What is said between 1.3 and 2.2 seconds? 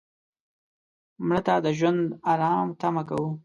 ته د ژوند